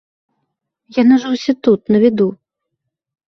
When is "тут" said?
1.69-1.81